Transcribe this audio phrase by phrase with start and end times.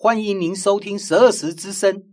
[0.00, 2.04] 欢迎您收听十二时之声。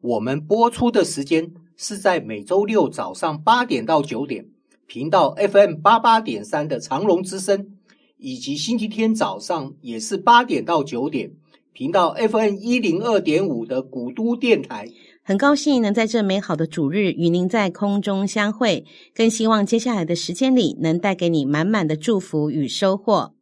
[0.00, 4.46] 我们播出的时间是在每周六早上八点到九点，
[4.86, 7.76] 频道 FM 八八点三的长隆之声，
[8.16, 11.32] 以及星期天早上也是八点到九点，
[11.74, 14.88] 频道 FM 一零二点五的古都电台。
[15.22, 23.34] 很高兴能在这美好的主日与您在空中相会，更希望接下来的时间里能带给你满满的祝福与收获。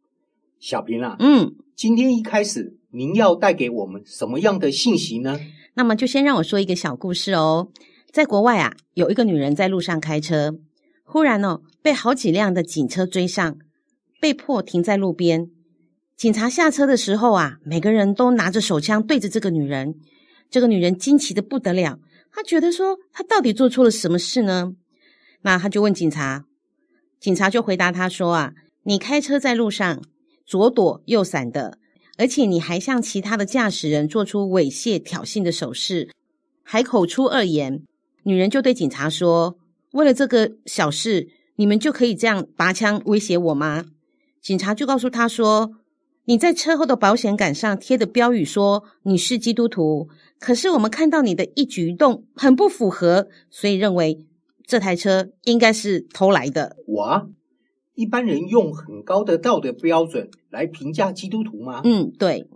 [0.59, 5.39] 小平啊，嗯，今天一开始您要带给我们什么样的信息呢？
[5.73, 7.69] 那么就先让我说一个小故事哦。
[8.11, 10.59] 在国外啊，有一个女人在路上开车，
[11.03, 13.57] 忽然哦被好几辆的警车追上，
[14.21, 15.49] 被迫停在路边。
[16.15, 19.95] 警察下车的时候啊，每个人都拿着手枪对着这个女人。
[20.51, 21.97] 这个女人惊奇的不得了，
[22.31, 24.75] 她觉得说她到底做错了什么事呢？
[25.41, 26.45] 那她就问警察，
[27.19, 30.03] 警察就回答她说啊，你开车在路上。
[30.45, 31.79] 左躲右闪的，
[32.17, 36.09] 而且你还向其他的驾驶人做出猥亵挑衅的手势，
[36.63, 37.83] 还口出恶言。
[38.23, 39.57] 女人就对警察说
[39.91, 43.85] ：“为了这个小事，你们就可以这样拔枪威胁我吗？”
[44.41, 45.71] 警察就告诉他说
[46.25, 50.07] ：“你在车后的保险杆上贴的标语说你是基督徒，
[50.39, 54.25] 可是我们看到你的一举一动很不符合，所以认为
[54.65, 57.29] 这台车应该是偷来的。”我！
[57.95, 61.81] 一般人用很高的道德标准来评价基督徒吗？
[61.83, 62.47] 嗯，对。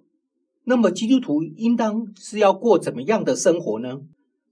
[0.64, 4.02] 那么基督徒应当是要过怎么样的生活呢？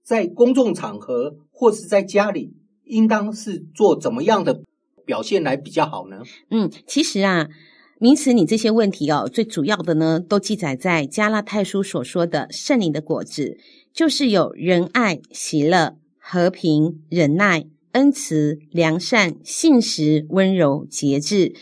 [0.03, 2.53] 在公众场合或是在家里，
[2.84, 4.62] 应当是做怎么样的
[5.03, 6.22] 表现来比较好呢？
[6.51, 7.50] 嗯，其实啊，
[8.00, 13.57] 名词你这些问题哦，最主要的呢，都记载在加拉太书所说的圣灵的果子，
[13.91, 17.66] 就是有仁爱、喜乐、和平、忍耐。
[17.95, 21.56] 恩慈、良善、信实、温柔、节制，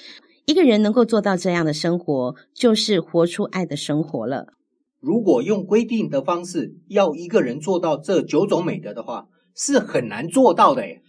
[0.47, 4.47] 一个人能够做到这样的生活，就是活出爱的生活了。
[4.99, 10.81] 如果用规定的方式要一个人做到这九种美德的话，是很难做到的。
[10.81, 11.03] 诶，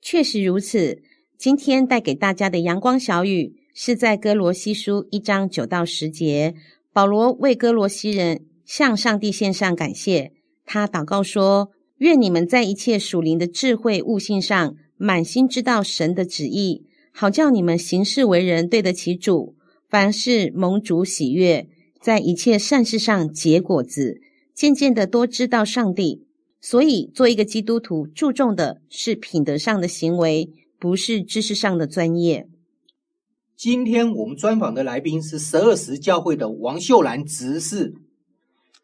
[0.00, 1.02] 确实如此。
[1.36, 6.54] 今天带给大家的阳光小语，是在哥罗西书一章九到十节，
[6.94, 10.32] 保罗为哥罗西人向上帝献上感谢，
[10.64, 11.68] 他祷告说。
[12.00, 19.54] 愿你们在一切属灵的智慧悟性上，满心知道神的旨意，好叫你们行事为人对得起主，
[19.86, 21.68] 凡事蒙主喜悦，
[22.00, 24.22] 在一切善事上结果子，
[24.54, 26.24] 渐渐的多知道上帝。
[26.62, 32.48] 所以，做一个基督徒，注重的是品德上的行为，不是知识上的专业。
[33.54, 37.92] 今天我们专访的来宾是十二时教会的王秀兰执事，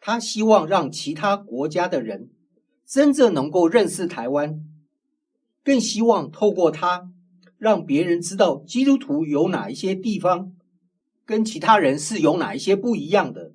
[0.00, 2.28] 他希望让其他国家的人。
[2.86, 4.60] 真正能够认识台湾，
[5.64, 7.10] 更希望透过他，
[7.58, 10.52] 让别人知道基督徒有哪一些地方
[11.24, 13.52] 跟其他人是有哪一些不一样的。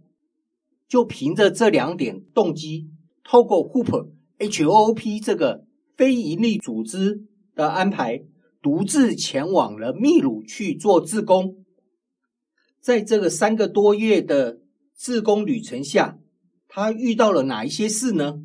[0.90, 2.90] 就凭着这两点动机，
[3.24, 5.66] 透过 Hope H O O P 这个
[5.96, 7.22] 非营利组织
[7.56, 8.26] 的安排，
[8.62, 11.64] 独自前往了秘鲁去做志工。
[12.82, 14.60] 在这个三个多月的
[14.98, 16.20] 志工旅程下，
[16.68, 18.42] 他遇到了哪一些事呢？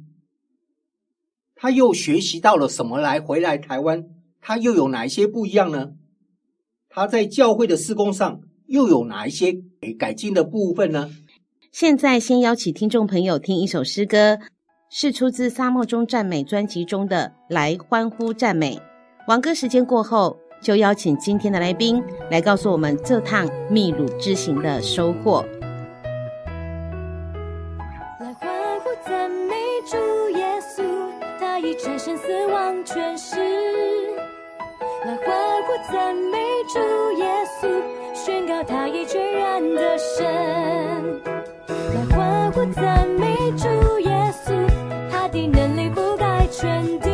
[1.58, 4.04] 他又学习到了什么来回来台湾？
[4.42, 5.92] 他又有哪一些不一样呢？
[6.88, 9.56] 他在教会的施工上又有哪一些
[9.98, 11.10] 改进的部分呢？
[11.72, 14.38] 现在先邀请听众朋友听一首诗歌，
[14.90, 18.76] 是出自《沙漠中赞美》专辑中的《来欢呼赞美》。
[19.26, 25.44] 王歌时间过后，就邀请今天的来宾来告诉我们这趟秘鲁之行的收获。
[35.92, 36.38] 赞美
[36.68, 36.78] 主
[37.18, 37.24] 耶
[37.60, 37.68] 稣，
[38.14, 41.22] 宣告他已全然的神。
[41.68, 43.68] 来欢呼赞美主
[44.00, 44.10] 耶
[44.44, 44.52] 稣，
[45.10, 47.05] 他的能力覆盖全地。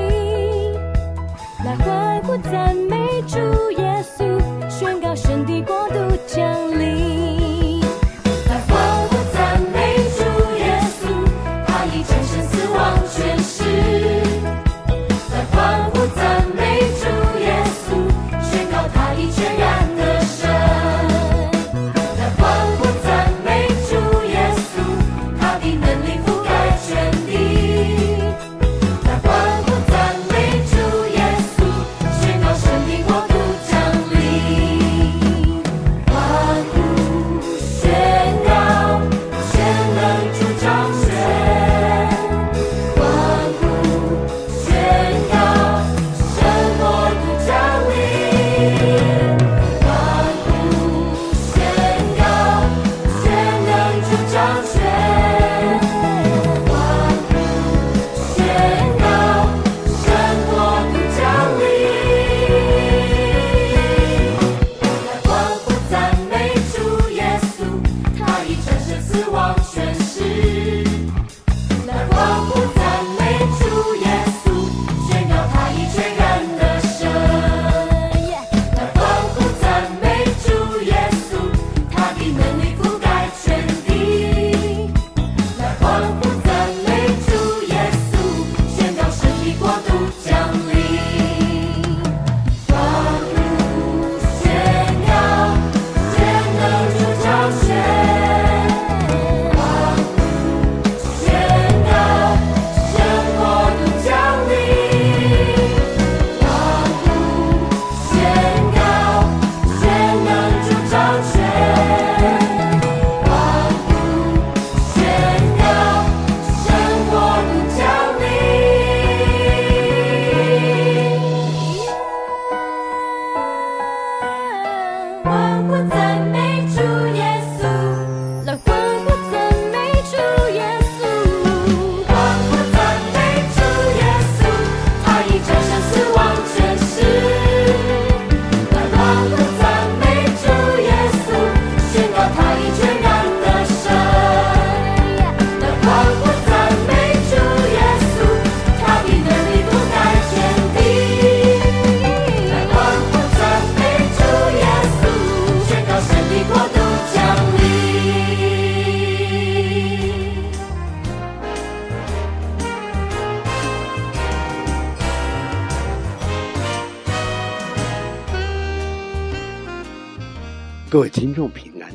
[170.92, 171.90] 各位听众平安。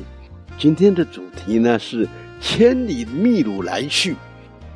[0.58, 2.04] 今天的主题呢是
[2.42, 4.16] “千里秘鲁来续”。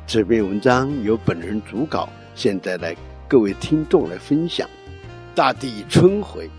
[0.07, 2.95] 这篇文章由本人主稿，现在来
[3.27, 4.65] 各位听众来分享。
[5.35, 6.49] 大地春回，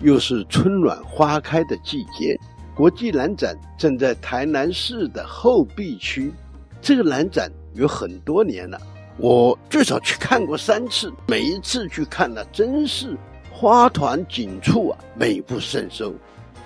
[0.00, 2.34] 又是春暖花开的季节。
[2.74, 6.32] 国际兰展正在台南市的后壁区。
[6.80, 8.80] 这个兰展有很多年了，
[9.18, 11.12] 我最少去看过三次。
[11.28, 13.18] 每一次去看呢，真是
[13.52, 16.14] 花团锦簇啊，美不胜收。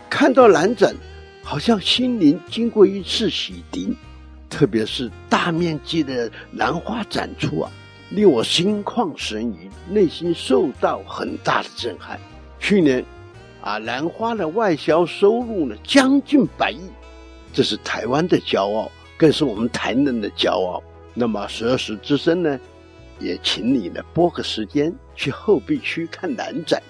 [0.09, 0.95] 看到兰展，
[1.43, 3.95] 好像心灵经过一次洗涤。
[4.49, 7.71] 特别是大面积的兰花展出啊，
[8.11, 12.19] 令我心旷神怡，内心受到很大的震撼。
[12.59, 13.05] 去年。
[13.63, 16.79] 啊，兰花的外销收入呢，将近百亿，
[17.53, 20.81] 这是台湾的骄傲，更是我们台南的骄傲。
[21.15, 22.61] 那么十二时之声呢，
[23.19, 26.81] 也请你呢拨个时间去后壁区看兰展。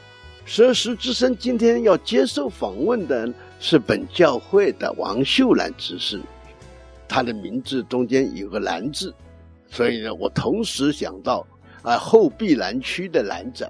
[0.49, 6.21] 十二时之声今天要接受访问的是本教会的王秀兰执事，
[7.09, 9.13] 他的名字中间有个兰字，
[9.69, 11.45] 所以呢，我同时想到
[11.83, 13.69] 啊后壁兰区的兰展。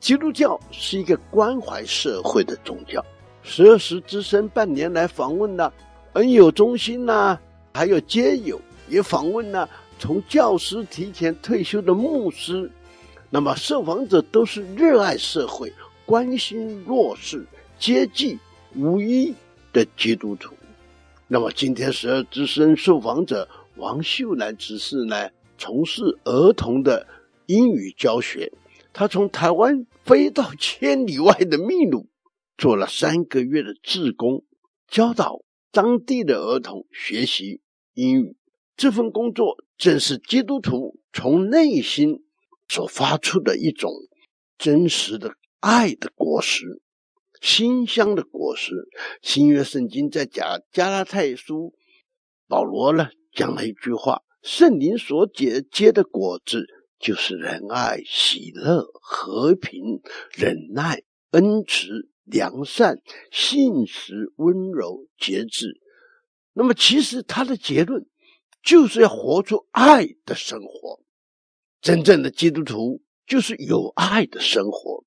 [0.00, 3.00] 基督教是一个关怀社会的宗教。
[3.44, 5.72] 十二时之声半年来访问了
[6.14, 7.38] 恩友中心呐、
[7.72, 9.70] 还有街友也访问了
[10.00, 12.68] 从教师提前退休的牧师。
[13.30, 15.72] 那么受访者都是热爱社会、
[16.08, 17.46] 关心弱势、
[17.78, 18.38] 接济
[18.74, 19.34] 无依
[19.74, 20.54] 的基督徒。
[21.26, 23.46] 那么今天十二之声受访者
[23.76, 27.06] 王秀兰执事呢，从事儿童的
[27.44, 28.50] 英语教学。
[28.94, 32.08] 他从台湾飞到千里外的秘鲁，
[32.56, 34.46] 做了三个月的志工，
[34.88, 37.60] 教导当地的儿童学习
[37.92, 38.34] 英语。
[38.78, 42.22] 这份工作正是基督徒从内心
[42.66, 43.92] 所发出的一种
[44.56, 46.82] 真实的爱的果实，
[47.40, 48.88] 馨香的果实。
[49.22, 51.74] 新约圣经在加加拉太书，
[52.46, 56.66] 保罗呢讲了一句话：圣灵所结结的果子。
[57.00, 63.00] 就是仁爱、喜乐、和平、忍耐、恩慈、良善、
[63.30, 65.80] 信实、温柔、节制。
[66.54, 68.04] 那么，其实他的结论
[68.64, 71.00] 就是要活出爱的生活。
[71.80, 75.04] 真正的基督徒就是有爱的生活。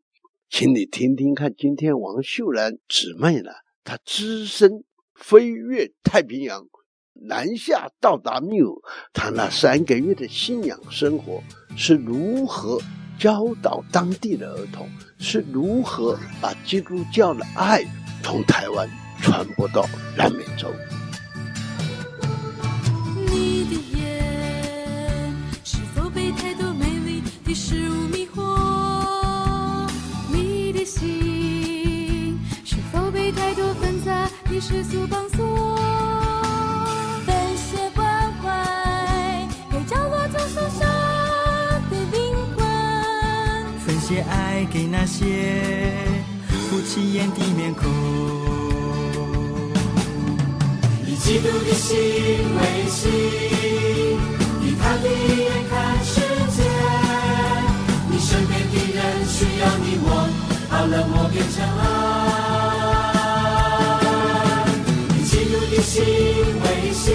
[0.54, 3.52] 请你听听看，今天王秀兰姊妹呢，
[3.86, 4.84] 她只身
[5.16, 6.66] 飞越太平洋。
[7.14, 8.82] 南下到达秘鲁，
[9.14, 11.42] 她那三个月的信仰生活
[11.78, 12.82] 是如何
[13.18, 14.90] 教导当地的儿童？
[15.18, 17.86] 是如何把基督教的爱
[18.22, 18.90] 从台湾
[19.22, 20.70] 传播到南美洲？
[23.16, 28.31] 你的眼是否被太多美丽的事物迷惑？
[31.00, 35.80] 心是否被太多纷杂的世俗绑锁？
[44.30, 45.24] 爱给那些
[46.70, 47.90] 不起眼的面孔，
[51.08, 51.98] 以基督的心
[52.58, 53.10] 为心，
[54.62, 56.20] 以他的眼看世
[56.52, 56.62] 界。
[58.12, 59.66] 你身边的人需要
[60.82, 61.84] 你我，把冷漠变成爱。
[65.16, 65.94] 以基督的心
[66.64, 67.14] 为心，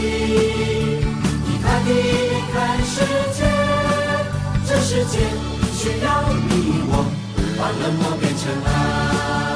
[1.47, 1.89] 以看地
[2.53, 2.55] 看
[2.85, 2.95] 世
[3.35, 3.39] 界，
[4.67, 5.15] 这世界。
[5.75, 6.07] 需要
[6.49, 6.51] 你
[6.89, 6.93] 我，
[7.59, 9.56] 把冷漠变成爱。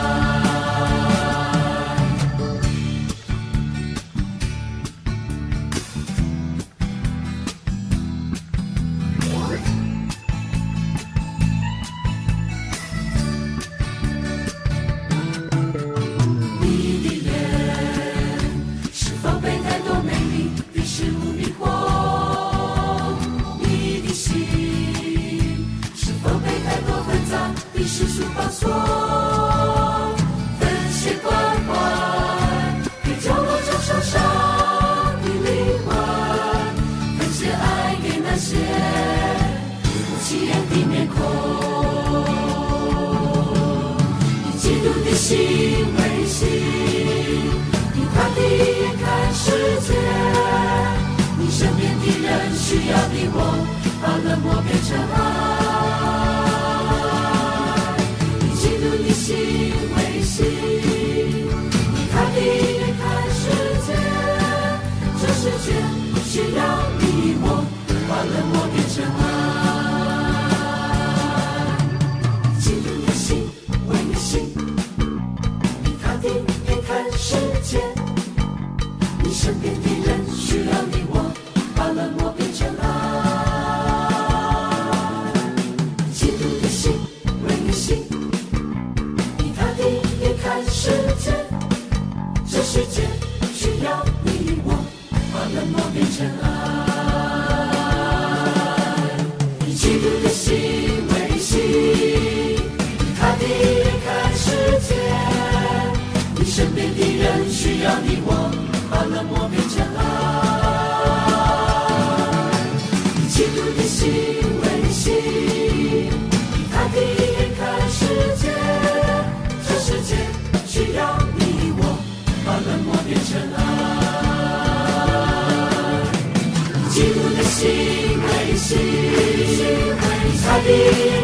[130.51, 130.65] 他的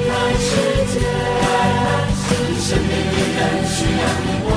[0.07, 0.49] 看世
[0.93, 0.95] 界，
[2.31, 4.49] 你身边的人需要你我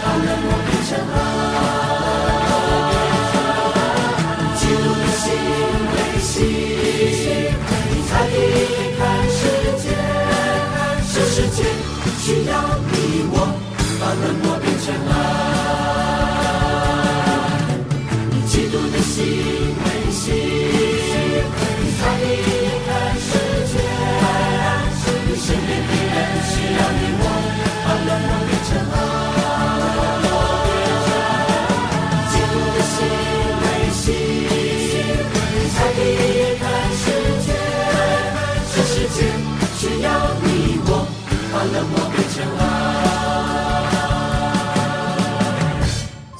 [0.00, 0.90] 把冷漠变成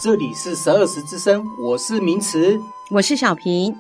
[0.06, 2.60] 这里是十二时之声，我是明慈。
[2.92, 3.74] 我是小平。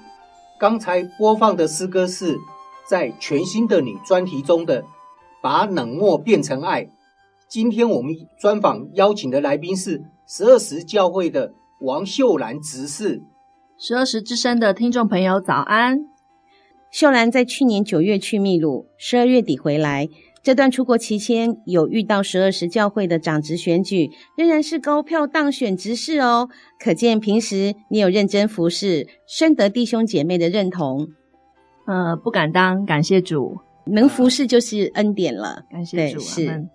[0.58, 2.36] 刚才播放的诗歌是
[2.84, 4.82] 在全新的你专题中的
[5.40, 6.82] 《把冷漠变成爱》。
[7.48, 13.22] 今天我们专访邀请的来宾是十二时教会的王秀兰执事。
[13.78, 16.06] 十二时之声的听众朋友，早安！
[16.90, 20.08] 秀兰在去年九月去秘鲁，十二月底回来。
[20.46, 26.48] 这段出国期间，有遇到十二时教会的长职选举，仍然是高票当选执事哦。
[26.78, 31.08] 可见平时你有认真服侍，深得弟兄姐妹的认同。
[31.88, 35.64] 呃，不敢当，感谢主，能服侍就是恩典了。
[35.68, 36.20] 感谢主。
[36.20, 36.68] 是。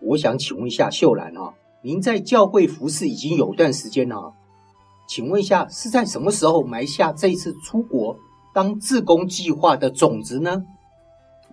[0.00, 4.32] 我想请问一下秀兰啊，您在教会服侍已经有段时间了，
[5.08, 8.16] 请问一下是在什么时候埋下这一次出国
[8.54, 10.62] 当自工计划的种子呢？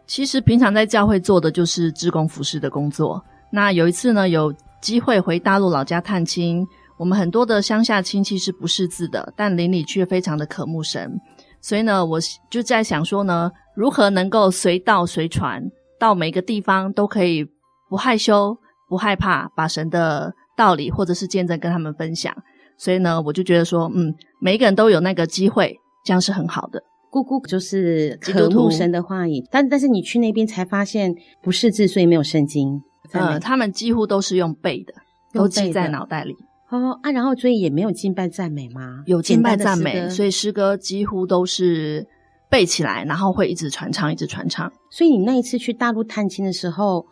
[0.08, 3.24] 其实平常在教会做的就是志工服饰的工作。
[3.52, 6.66] 那有一次呢，有机会回大陆老家探亲，
[6.98, 11.20] 我们很多的乡下亲戚是不识字的，但邻里却非常的渴慕神。
[11.62, 12.20] 所以呢，我
[12.50, 15.64] 就在想说呢，如何能够随道随传，
[16.00, 17.44] 到每个地方都可以
[17.90, 18.56] 不害羞、
[18.88, 22.36] 不害怕，把神的道理或者是见证跟他们分享。
[22.78, 26.84] 所以呢，我就觉得说，嗯，每一个人都有那个机会，这样是很好的。
[27.24, 32.82] 姑姑就是渴慕神的话语，但但是你去那边才发现不识字，所以没有圣经。
[33.12, 34.94] 呃，他们几乎都是用背的，
[35.32, 36.34] 都记在脑袋里。
[36.70, 39.04] 哦啊，然后所以也没有敬拜赞美吗？
[39.06, 42.06] 有敬拜赞美，所以诗歌几乎都是
[42.50, 44.70] 背起来，然后会一直传唱，一直传唱。
[44.92, 47.06] 所以你那一次去大陆探亲的时候，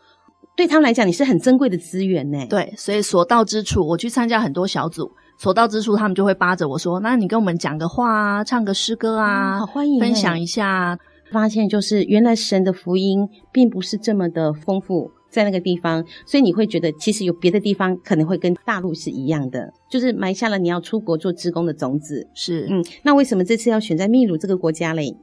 [0.58, 2.46] 对他们来讲，你是很珍贵的资源呢。
[2.50, 5.12] 对，所以所到之处，我去参加很多小组，
[5.44, 10.98] 所到之处，他们就会扒着我说：“那你跟我们讲个话啊，唱个诗歌啊，好欢迎，分享一下。”
[11.34, 15.12] 发现就是原来神的福音并不是这么的丰富。
[15.30, 22.26] 在那个地方，所以你会觉得其实有别的地方可能会跟大陆是一样的，就是埋下了你要出国做职工的种子。
[22.34, 25.14] 是，嗯，那为什么这次要选在秘鲁这个国家嘞？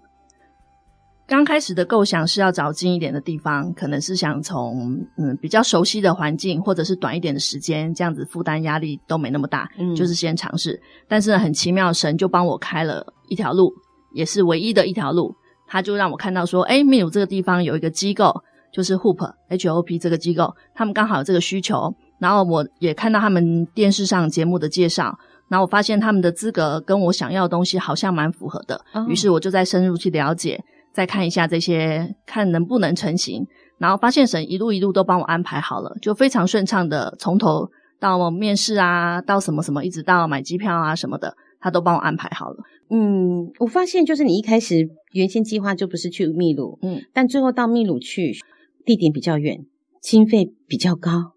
[1.30, 10.82] 刚开始的构想是要找近一点的地方，可能是想从嗯比较熟悉的环境，或者是短一点的时间，这样子负担压力都没那么大，嗯，就是先尝试。
[11.06, 13.72] 但是呢，很奇妙，神就帮我开了一条路，
[14.12, 15.32] 也是唯一的一条路，
[15.68, 18.34] 他就让我看到说，诶，秘鲁这个地方有一个机构。
[18.72, 25.12] 就是 Hope H O P 这个机构，他们刚好有这个需求，然后我也看到他们电视上节目的介绍，
[25.48, 33.46] 然后我发现他们的资格跟我想要的东西好像蛮符合的，哦、于是我就再深入去了解，再看一下这些，看能不能成型，
[33.78, 42.56] 然后发现神一路一路都帮我安排好了，就非常顺畅的，从头到面试啊，到什么什么，一直到买机票啊什么的，他都帮我安排好了。
[42.90, 48.36] 嗯，我发现就是你一开始原先计划就不是去秘鲁，嗯，但最后到秘鲁去。
[48.82, 49.66] 地点比较远，
[50.00, 51.34] 经费比较高。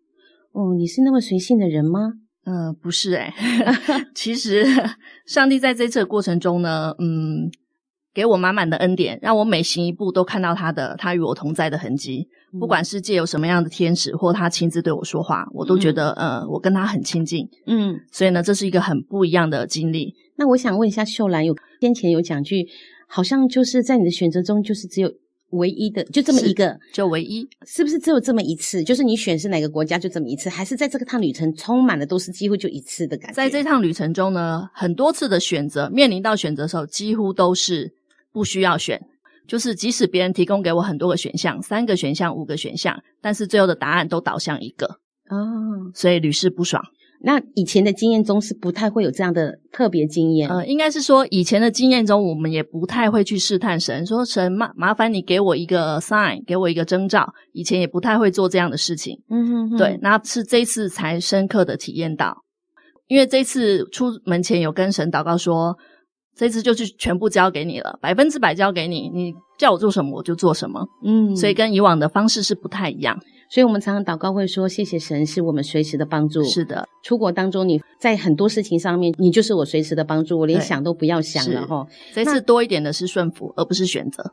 [0.53, 2.13] 哦，你是那么随性的人吗？
[2.45, 4.65] 呃，不是哎、欸、 其实
[5.27, 7.51] 上帝在这次的过程中呢，嗯，
[8.13, 12.27] 给我满满的恩典，让我每行一步都看到他的他与我同在的痕迹。
[12.53, 17.47] 嗯、不管世界有什么样的天使，或他亲自对我说话，我都觉得，嗯、呃，我跟他很亲近。
[17.65, 20.13] 嗯，所以呢，这是一个很不一样的经历。
[20.35, 22.67] 那我想问一下秀兰，有先前有讲句，
[23.07, 25.11] 好像就是在你的选择中，就是只有。
[25.53, 28.83] 唯一的就这么一个，就唯一，是不是只有这么一次？
[28.83, 33.35] 就是你选是哪个国家就这么一次，还是在这个趟旅程充满了都是几乎就一次的感觉？
[33.35, 37.93] 在这趟旅程中呢，很多次的选择，面临到选择的时候，几乎都是
[38.33, 38.99] 不需要选，
[39.47, 44.87] 就是即使别人提供给我很多个选项，三个选项、五个选项，但是最后的答案都导向一个
[45.29, 45.37] 哦，
[45.93, 46.83] 所以屡试不爽。
[47.25, 50.49] 那以前的经验中是不太会有这样的特别经验。
[50.49, 57.33] 呃，应该是说以前的经验中，我们也不太会去试探神，说神麻麻烦你给我一个 sign，给我一个征兆。
[57.53, 59.17] 以前也不太会做这样的事情。
[59.29, 62.43] 嗯哼哼，对，那是这次才深刻的体验到，
[63.07, 65.77] 因为这次出门前有跟神祷告说，
[66.35, 70.83] 这次就是全部交给你了，百分之百交给你，你叫我做什么我就做什么。
[71.03, 73.19] 嗯，所以跟以往的方式是不太一样。
[73.49, 81.85] 所以我们常常祷告会说：“谢谢神，是我们随时的帮助。”是的，出国当中，你在很多事情上面，你就是我随时的帮助，我连想都不要想了哈。
[82.13, 84.23] 这次多一点的是顺服，而不是选择。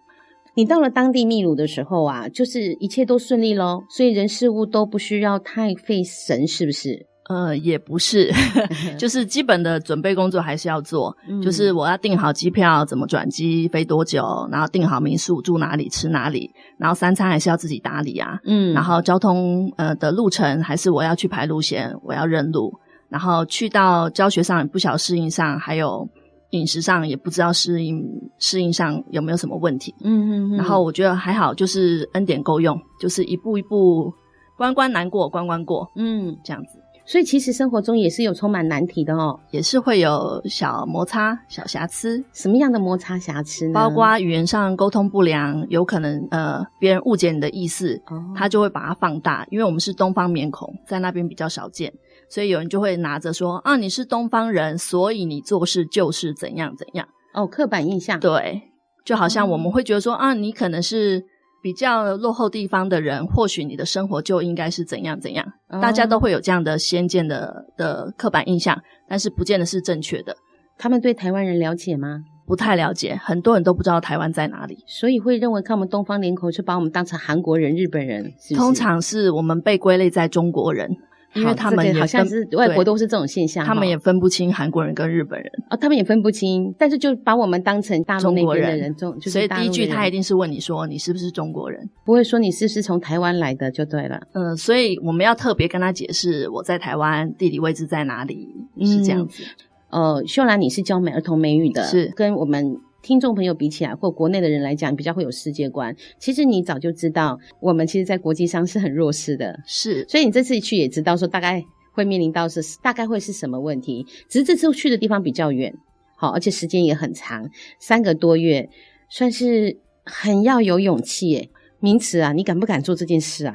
[0.54, 7.06] 你到了当地秘鲁的时候啊，就是一切都顺利喽，所以人事物都不需要太费神，是不是？
[7.30, 8.28] 呃，也不是，
[8.98, 11.16] 就是基本的准备工作还是要做。
[11.28, 18.40] 嗯、就是我要订好机票，怎么转机，飞多久，然后订好民宿，住哪里，吃哪里，然后三餐还是要自己打理啊。
[18.44, 22.76] 嗯，然后交通呃的路程还是我要去排路线，我要认路，
[23.08, 26.08] 然后去到教学上不晓得适应上，还有
[26.50, 28.02] 饮食上也不知道适应
[28.40, 29.94] 适应上有没有什么问题。
[30.02, 30.56] 嗯嗯嗯。
[30.56, 34.12] 然后我觉得还好，就是恩典够用，就是一步一步
[34.56, 35.88] 关关难过关关过。
[35.94, 36.79] 嗯，这样子。
[37.10, 42.22] 所以其实生活中也是有充满难题的哦，也是会有小摩擦、小瑕疵。
[42.32, 43.74] 什么样的摩擦瑕疵呢？
[43.74, 49.44] 包括语言上沟通不良，有可能呃别人误解你的意思，哦、他就会把它放大。
[49.50, 51.92] 因为我们是东方面孔，在那边比较少见，
[52.28, 57.08] 所以有人就会拿着说啊，你是东方人，所以你做事就是怎样怎样。
[57.34, 58.20] 哦，刻板印象。
[58.20, 58.62] 对，
[59.04, 61.24] 就好像我们会觉得说、嗯、啊，你可能是。
[61.62, 70.36] 比较落后地方的人，或许你的生活就应该是怎样怎样，哦、大家都会有这样的先见的的刻板印象，但是不见得是正确的。
[70.78, 72.20] 他们对台湾人了解吗？
[72.46, 78.54] 不太了解，很多人都不知道台湾在哪里，所以会认为看我们东方脸孔，就把我们当成韩国人、日本人是是？
[78.54, 80.90] 通常是我们被归类在中国人。
[81.34, 94.20] 因为他们好像是外国都是这种现象，他们也分不清韩国人跟日本人哦，他们也分不清，但是就把我们当成大陆那边的人，中所以第一句他一定是问你说你是不是中国人，不会说你是不是从台湾来的就对了。
[94.32, 98.48] 嗯，所以我们要特别跟他解释我在台湾地理位置在哪里，
[98.80, 99.44] 是这样子。
[99.90, 102.76] 嗯、呃，秀兰你是教美儿童美语的，是跟我们。
[103.02, 105.94] 听众朋友比起来，或国内的人来讲，比较会有世界观。
[106.18, 109.58] 其实你早就知道，我们其实，在国际上是很弱势的。
[109.66, 114.06] 是，所以你这次去也知道，说大概会面临到是大概会是什么问题。
[114.28, 115.74] 只是这次去的地方比较远，
[116.16, 118.68] 好，而且时间也很长，三个多月，
[119.08, 121.48] 算是很要有勇气耶。
[121.78, 123.54] 名词啊，你敢不敢做这件事啊？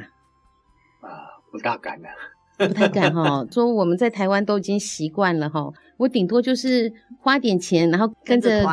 [1.01, 1.08] 啊，
[1.51, 2.10] 不大敢的，
[2.67, 3.45] 不太敢哈。
[3.53, 8.65] 说我们在台湾都已经习惯了哈，我顶多就是花点钱，然后跟着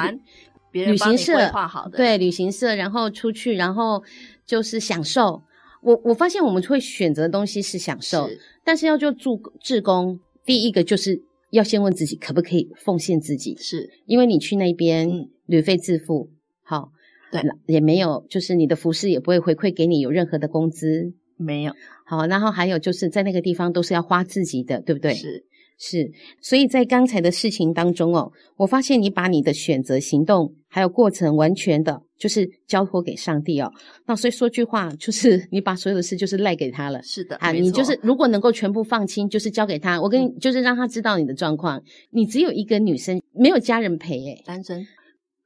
[0.72, 0.92] 团。
[0.92, 4.02] 旅行社画好的对旅行社，然后出去，然后
[4.46, 5.42] 就是享受。
[5.82, 16.30] 我我发现我们会选择的东西是享受，是但是要做助志工，第一个就是要先问自己可不可以奉献自己，是因为你去那边旅费自付，
[16.62, 16.92] 好，
[17.32, 25.14] 对，也没有，就是你的服饰也不会回馈给你有任何的工资，没有，好，然后还有就是在那个地方都是要花自己的，对不对？
[25.14, 25.44] 是。
[25.84, 26.08] 是，
[26.40, 33.68] 所以在刚才的事情当中哦，我发现你把你的选择、行动还有过程完全的，就是交托给上帝哦。
[34.06, 37.02] 那所以说句话，就是 你把所有的事就是赖给他了。
[37.02, 40.00] 是的，啊，你就是如果能够全部放轻，就是交给他。
[40.00, 41.82] 我跟你、嗯、就是让他知道你的状况。
[42.12, 44.86] 你只有一个女生，没有家人陪，诶单身。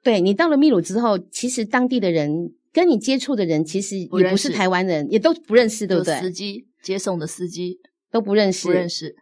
[0.02, 6.20] 对，你到了秘鲁之后，其实当地的人跟你接触的人，其实也不是台湾人，也都不认识，对不对？
[6.20, 7.78] 司机接送的司机
[8.12, 9.16] 都不认识，不认识。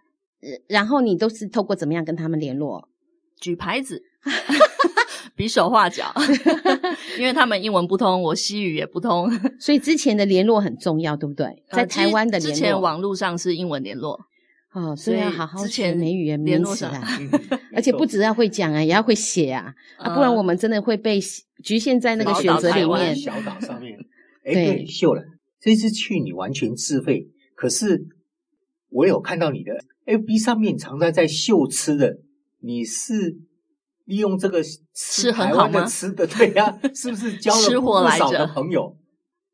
[0.67, 2.89] 然后你都是透过怎么样跟他们联络？
[3.41, 4.03] 举牌子，
[5.37, 6.15] 比手画脚，
[7.19, 11.47] 因为他们英文不通，我西语也不通，所以之前的联络很重要，对不对？
[11.71, 14.19] 在台湾的联络，之前网络上是英文联络，
[14.73, 17.03] 哦，所以要好好学美语言联络起来，
[17.75, 21.21] 而且不只要会讲啊，也要会写啊，啊，不然我们真的会被
[21.63, 23.15] 局限在那个选择里面。
[23.17, 23.99] 小岛上面，
[24.45, 25.23] 哎，对，秀了，
[25.61, 28.07] 这次去你完全自费，可是
[28.95, 29.73] 我有看到你的。
[30.07, 32.19] FB 上面常常在秀吃的，
[32.61, 33.37] 你是
[34.05, 34.63] 利用这个
[34.95, 38.97] 吃台湾的吃的，对呀、啊， 是不是交了不少的朋友？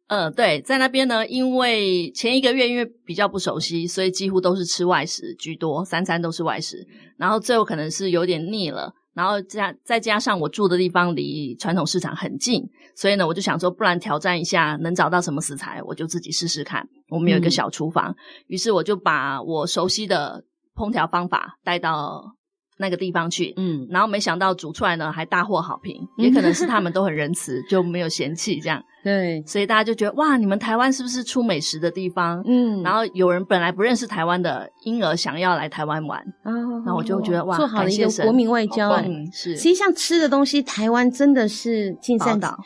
[0.08, 6.84] 嗯，对，在那边呢，因为前一个月因为比较不熟悉，所以几乎都是吃外食居多，三餐都是外食，
[7.16, 16.88] 然后最后可能是有点腻了，然后加再加上我住的地方离传统市场很近，所以呢，我就想说，不然挑战一下，能找到什么食材，我就自己试试看。
[17.10, 20.44] 我们有一个小厨房，嗯、于是我就把我熟悉的
[20.74, 22.36] 烹调方法带到
[22.78, 28.82] 那个地方去，嗯，然后没想到煮出来呢还大获好评，也可能是他们都很仁慈，就没有嫌弃这样。
[29.02, 32.42] 对，所以大家就觉得哇，你们台湾是不是出美食的地方？
[32.46, 36.20] 嗯，然后有人本来不认识台湾的，因而想要来台湾玩。
[36.44, 38.90] 哦，那我就觉得哇，做好了一个国民外交。
[38.90, 39.56] 嗯，是。
[39.56, 42.58] 实际上吃的东西，台湾真的是尽善岛，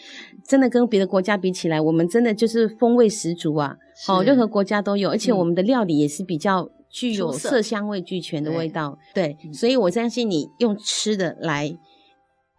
[0.45, 3.77] 真的跟别的国家比起来，我们真的就是风味十足啊！
[4.09, 6.69] 哦，任何国家都有，而且我们的料理也是比较。
[6.97, 11.77] 具有色香味俱全的味道，对，对，所以我相信你用吃的来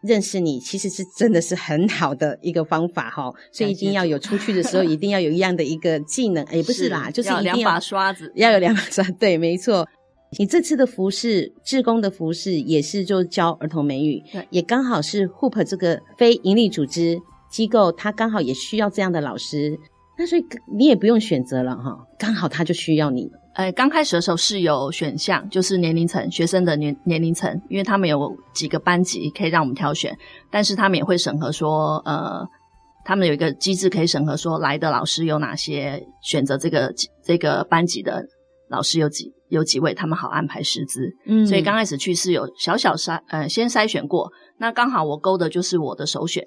[0.02, 3.32] 认识你，其实是真的是很好的一个方法哈。
[3.54, 9.88] 所以一定要有出去的时候， 一定要有一样的一个技能，也不是啦，就是一定要两把刷子，要有两把刷，对，没错。
[10.38, 17.18] 你这次的服饰，志工的服饰也是就教儿童美语，也刚好是 Hoop 这个非营利组织
[17.50, 19.80] 机构，它刚好也需要这样的老师，
[20.18, 20.46] 那所以
[20.78, 23.30] 你也不用选择了哈，刚好他就需要你。
[23.54, 30.18] 呃，刚开始的时候是有选项，就是年龄层学生的年年龄层，因为他们有几个班级可以让我们挑选，
[30.52, 32.46] 但是他们也会审核说，呃，
[33.06, 38.26] 他们有一个机制可以审核说来的老师有哪些，选择这个这个班级的
[38.70, 41.10] 老师有几有几位，他们好安排师资。
[41.26, 46.44] 嗯，所以刚开始去是有小小筛呃先筛选过，那刚好我勾的就是我的首选。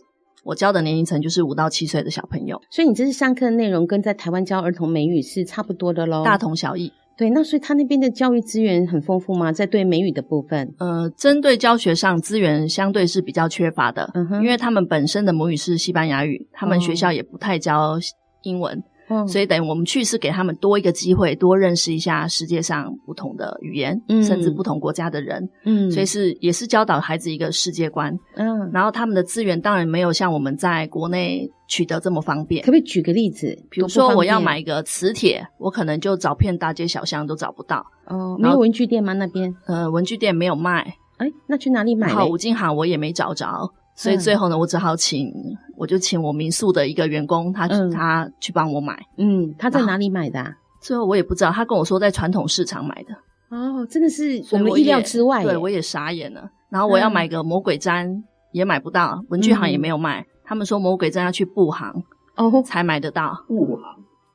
[0.49, 6.91] 我教的年龄层就是五到七岁的小朋友，所以你这次上课的内容跟在台湾教儿童美语是差不多的喽，大同小异。
[7.19, 9.53] 对，那所以他那边的教育资源很丰富吗？
[9.53, 17.99] 在对美语的部分，呃，针对教学上资源相对是比较缺乏的，嗯哼，因为他们本身的母语是西班牙语，他们学校也不太教
[18.43, 18.79] 英文。
[18.79, 32.62] 哦嗯，所以等于我们去是给他们多一个机会，多认识一下世界上不同的语言，嗯，甚至不同国家的人，嗯，所以是也是教导孩子一个世界观，嗯，然后他们的资源当然没有像我们在国内取得这么方便。
[32.62, 33.57] 可不可以举个例子？
[33.71, 37.85] 比如说我要买一个磁铁，我可能就找遍大街小巷都找不到。
[38.07, 39.12] 哦，没有文具店吗？
[39.14, 39.55] 那边？
[39.66, 40.94] 呃，文具店没有卖。
[41.18, 42.09] 哎，那去哪里买？
[42.09, 43.73] 好，五金行我也没找着。
[44.01, 45.29] 所以最后呢，我只好请，
[45.77, 48.97] 我就请我民宿的一个员工，他、嗯、他去帮我买。
[49.17, 50.53] 嗯，他在哪里买的、啊？
[50.81, 53.13] 最后我也不知道，他跟我说在传统市场买的。
[53.49, 55.43] 哦，真的是我们意料之外。
[55.43, 56.49] 对，我也傻眼了。
[56.71, 60.21] 然后我要买个魔鬼毡，也买不到，文具行也没有卖。
[60.21, 61.93] 嗯、他们说魔鬼毡要去布行
[62.37, 63.45] 哦才买得到。
[63.49, 63.83] 布行，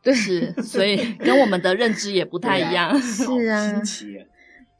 [0.04, 3.00] 对，是，所以跟我们的认知也不太一样。
[3.00, 3.72] 是啊。
[3.72, 4.08] 新奇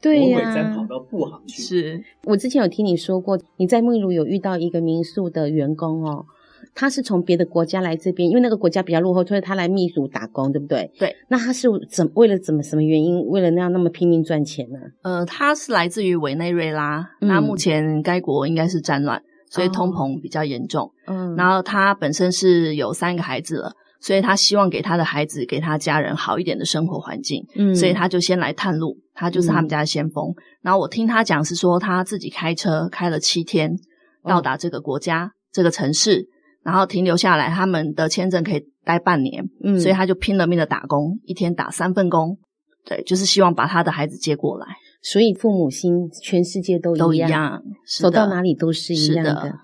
[0.04, 1.62] 对呀、啊，再跑到布行去。
[1.62, 6.26] 是我之前有听你说过，你在秘鲁有遇到一个民宿的员工哦，
[6.74, 10.90] 他是从别的国家来这边，因为那个国家比较落后，所以他来秘鲁打工，对不对？
[10.98, 11.16] 对。
[11.28, 14.78] 那他是怎为了怎么什么原因，为了那样那么拼命赚钱呢？
[15.00, 20.92] 呃，他是来自于委内瑞拉，嗯、那目前该国应该是战乱，所以通膨比较严重。
[21.06, 21.34] 嗯、哦。
[21.38, 23.72] 然后他本身是有三个孩子了。
[24.04, 30.28] 所以他希望给他的孩子、给他家人好一点的生活环境，嗯，所以他就先来探路，他就是他们家的先锋。
[30.28, 33.74] 嗯、然后我听他讲是说，他自己开车开了七天
[34.22, 36.28] 到达这个国家、哦、这个城市，
[36.62, 42.36] 然后停留下来，他们的签证可以待半年，嗯，所以他就拼了命的打工，一天打三份工，
[42.84, 44.66] 对，就是希望把他的孩子接过来。
[45.00, 47.62] 所以父母心全世界都一样，都一样，
[48.00, 49.54] 走到哪里都是一样的。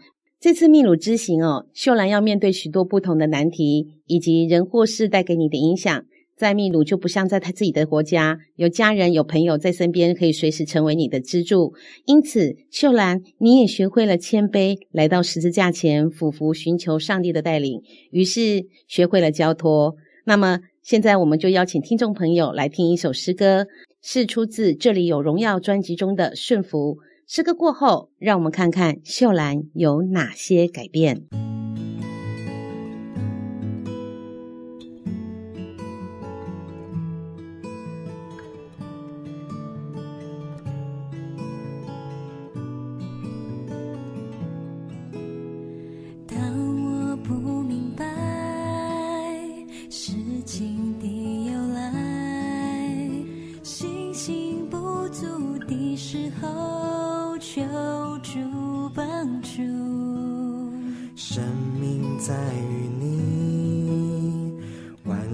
[0.40, 6.06] 这次秘鲁之行哦，秀兰要面对许多不同的难题，以及人或事带给你的影响。
[6.34, 11.74] 在秘鲁就不像在他自己的国家，有家人有朋友在身边，可以随时成为你的支柱。
[12.06, 19.94] 因此，秀兰你也学会了谦卑，来到十字架前俯伏寻求上帝的带领，于是学会了交托。
[20.24, 23.66] 那么，现在我们就邀请听众朋友来听一首诗歌，
[24.00, 26.96] 是出自《这里有荣耀》专辑中的《顺服》。
[27.32, 31.28] 诗歌过后，让我们看看秀兰有哪些改变。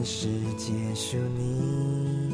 [0.06, 2.32] 世界束你。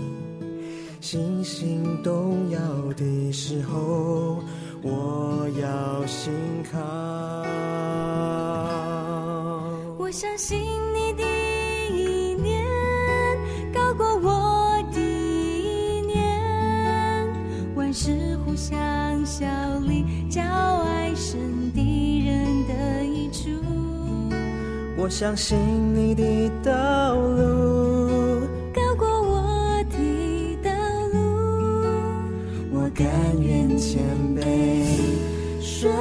[1.00, 2.60] 星星动摇
[2.92, 4.44] 的时候，
[4.82, 6.30] 我要心
[6.70, 6.78] 靠。
[9.96, 10.81] 我相信。
[25.94, 28.40] 你的道路。
[28.72, 30.70] 高过我的道
[31.12, 31.18] 路，
[32.72, 33.06] 我甘
[33.38, 34.00] 愿谦
[34.34, 34.40] 卑
[35.60, 35.92] 顺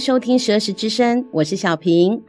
[0.00, 2.22] 收听十二时之声，我是小平。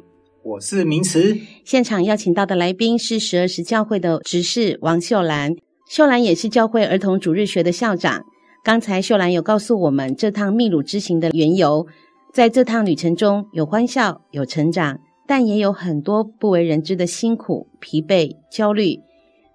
[0.44, 5.56] 我是明慈，现场邀请到的来宾是十二时教会的执事王秀兰，
[5.90, 8.26] 秀兰也是教会儿童主日学的校长。
[8.62, 11.88] 刚才秀兰有告诉我们这趟秘鲁之行的缘由，
[12.34, 19.00] 在这趟旅程中有欢笑，有成长，但也有很多不为人知的辛苦、疲惫、焦虑。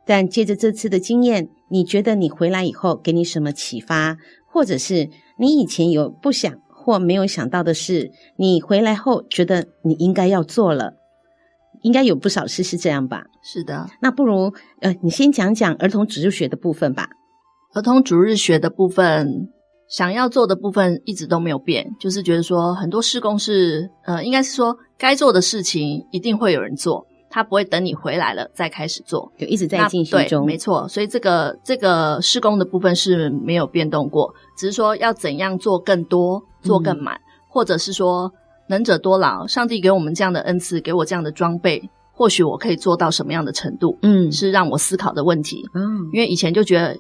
[0.07, 4.17] 但借着这次的经验，你觉得你回来以后给你什么启发，
[4.51, 6.51] 或者是你以前有不想
[6.87, 10.95] 或没有想到的事，你回来后觉得你应该要做了？
[11.83, 13.25] 应该有不少事是这样吧？
[13.43, 17.09] 是的，那不如呃，你先讲讲儿童主日学的部分吧。
[17.75, 19.49] 儿童主日学的部分，
[19.89, 27.05] 想要做的部分一直都没有变，就是觉得说很多事工是呃，应该是说该做的事情一定会有人做，
[27.37, 30.47] 他不会等你回来了再开始做，就一直在进行中。
[30.47, 37.21] 对，没错，所以这个这个施工的部分是没有变动过，只是说要怎样做更多，做更满，嗯、
[37.51, 38.33] 或者是说
[38.71, 43.99] 能者多劳，上帝给我们这样的恩赐，给我这样的装备，或许我可以做到什么样的程度？
[44.01, 45.63] 嗯，是让我思考的问题。
[45.75, 46.97] 嗯，因为以前就觉得。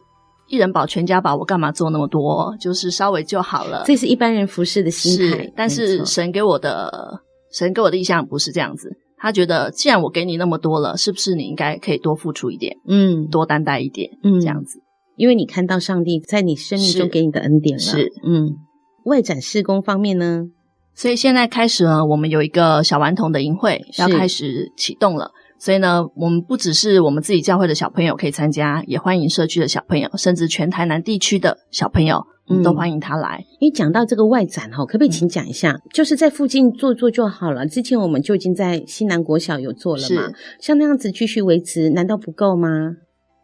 [0.49, 2.57] 一人保全家保，我干嘛做那么多？
[2.61, 3.83] 就是稍微就好了。
[3.85, 7.20] 这是一般人服侍的心态，但是神给我的
[7.51, 8.88] 神给我的意向不是这样子。
[9.18, 12.76] 他觉得，既然我给你那么多了，是不是你应该可以多付出一点？
[12.87, 14.81] 嗯，多担待一点，嗯，这样子。
[15.16, 17.83] 因为你看到上帝在你生命中给你的恩典了。
[17.83, 18.57] 是，是嗯。
[19.05, 20.46] 外展施工方面呢？
[20.94, 25.31] 所以现在开始呢，我们有一个小顽童的营会要开始启动了。
[25.59, 33.45] 所以呢，我们不只是我们自己教会的小朋友可以参加，也欢迎社区的小朋友，甚至全台南地区的小朋友，嗯，都欢迎他来。
[33.59, 35.73] 因为讲到这个外展哈，可不可以请讲一下？
[35.73, 37.66] 嗯，就是在附近做做就好了。
[37.66, 42.69] 之前我们就已经在西南国小有做了嘛，像那样子继续维持，难道不够吗？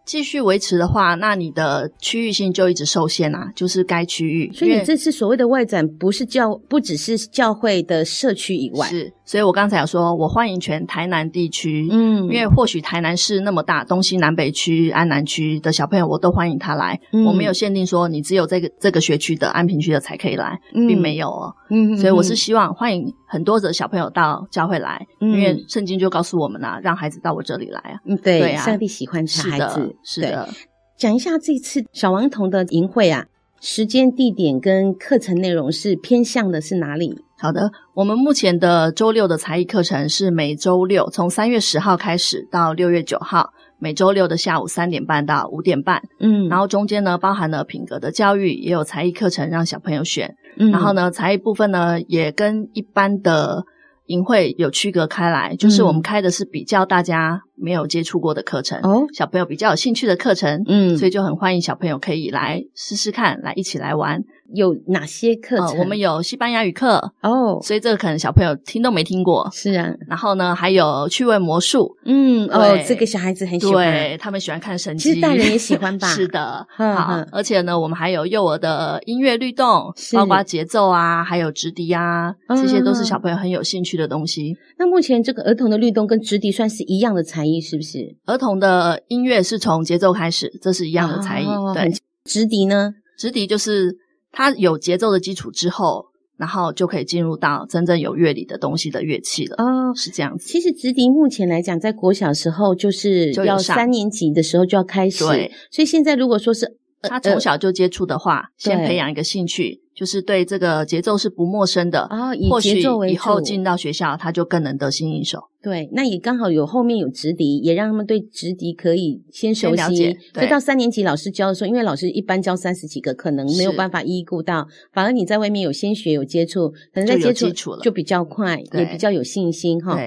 [0.04, 4.52] 继续维持的话，那你的区域性就一直受限啊，就是该区域。
[4.52, 9.12] 所以你这次所谓的外展，不是教，不只是教会的社区以外，是。
[9.24, 17.00] 所以我刚才有说，我欢迎全台南地区，嗯，因为或许台南市那么大，东西南北区、安南区的小朋友，我都欢迎他来。
[17.12, 21.54] 嗯，我没有限定说你只有这个这个学区的安平区的才可以来，嗯，并没有哦。
[21.70, 28.00] 嗯，所以我是希望欢迎很多的小朋友到教会来，嗯，因为圣经就告诉我们啊，让孩子到我这里来啊。
[28.04, 29.91] 嗯，对，对啊，上帝喜欢他孩子。
[30.04, 30.48] 是的，是的。
[30.96, 33.26] 讲一下这次小王童的营会啊，
[33.60, 37.18] 时间、地点跟课程内容是偏向的是哪里？
[37.38, 46.00] 好的，我们目前的周六的才艺课程是每周六，从三月十号开始到六月九号，每周六的下午三点半到五点半。
[46.20, 50.36] 嗯，然后中间呢包含了品格的教育，也有才艺课程让小朋友选。
[50.56, 53.64] 嗯，然后呢才艺部分呢也跟一般的
[54.12, 60.62] 营会有区隔开来，就是我们开的是比较大家没有接触过的课程哦，小朋友比较有兴趣的课程。
[60.66, 64.22] 嗯，所以就很欢迎小朋友可以来试试看，来一起来玩。
[64.54, 65.66] 有哪些课程？
[65.68, 69.48] 呃，我们有西班牙语课哦，所以这个可能小朋友听都没听过。
[69.52, 76.06] 是啊，然后呢，还有趣味魔术，嗯，哦，这个小孩子很喜欢，对，他们喜欢看神奇，其实大人也喜欢吧？
[76.14, 84.56] 是的， 好，而且呢，我们还有幼儿的音乐律动，包括节奏啊，还有直笛啊，这些都是小朋友很有兴趣的东西。
[84.78, 88.16] 那目前这个儿童的律动跟直笛算是一样的才艺，是不是？
[88.26, 91.46] 儿童的音乐是从节奏开始，这是一样的才艺。
[91.74, 91.90] 对，
[92.24, 92.92] 直笛呢？
[93.18, 93.96] 直笛就是。
[94.32, 96.06] 它有节奏的基础之后，
[96.38, 99.56] 然后就可以进入到真正有乐理的东西的乐器了。
[99.58, 100.48] 哦，是这样子。
[100.48, 105.24] 其实直笛目前来讲，在国小时候就是要三年级的时候就要开始。
[105.26, 109.81] 对，所以现在如果说是他从小就接触的话，呃、先培养一个兴趣。
[109.94, 115.38] 就是对这个节奏是不陌生的啊，以节奏为主，以后进到学校，他就更能得心应手。
[115.62, 120.16] 对，那也刚好有后面有直笛，也让他们对直笛可以先熟悉。
[120.34, 129.98] 所以到三年级老师教的时候，因为老师一般教三十几个，可能没有办法一一顾到，反而你在外面有先学有接触，可能在接触就比较快，也比较有信心哈。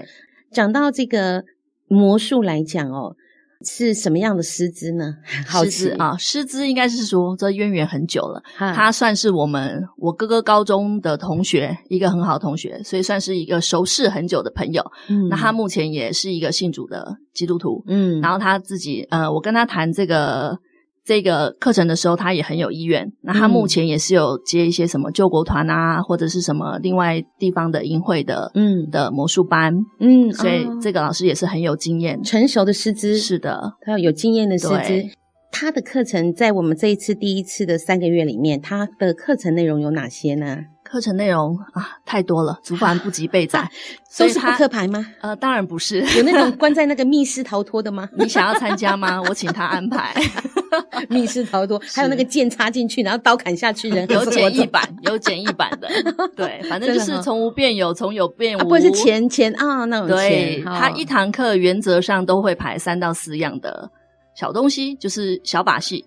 [0.51, 1.43] 讲到这个
[1.87, 3.15] 魔术来讲哦。
[3.63, 5.15] 是什么样的师资呢？
[5.47, 8.41] 师资啊，师资应该是说这渊源很久了。
[8.57, 14.83] 他算是我们我哥哥高中的同学，一个很好的同学，所以算是一个熟识很久的朋友。
[15.07, 17.83] 嗯，那他目前也是一个信主的基督徒。
[17.87, 20.59] 嗯，然后他自己呃，我跟他谈这个。
[21.05, 23.11] 这个课程的时候，他也很有意愿。
[23.21, 33.17] 那他目前也是有接一些什么救国团啊，或者是什么另外地方的营会的，嗯，的魔术班，嗯，所以这个老师也是很有经验、成熟的师资。
[33.17, 35.03] 是的，他要有经验的师资。
[35.51, 40.57] 他的课程在我们这一次第一次的三个月里面，他的课程内容有哪些呢？
[40.95, 43.69] 课程内容啊，太多了，族繁不及备载，
[44.17, 45.05] 都是扑克牌吗？
[45.19, 48.07] 呃，当然不是，有那种 关在那个密室逃脱的吗？
[48.17, 49.21] 你想要参加吗？
[49.23, 50.13] 我请他安排
[51.09, 55.89] 密室逃脱，还有那个剑插进去，然后刀砍下去人，有简易版，有简易版的，
[56.33, 60.15] 对，反正就是从无变有，从有变无，不会是钱钱啊那种钱。
[60.17, 63.91] 对，他一堂课原则上都会排三到四样的
[64.33, 66.05] 小东西，就是小把戏。